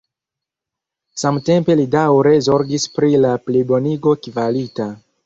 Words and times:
Samtempe 1.23 1.75
li 1.81 1.85
daŭre 1.95 2.31
zorgis 2.47 2.87
pri 2.97 3.13
la 3.27 3.35
plibonigo 3.51 4.15
kvalita. 4.25 4.89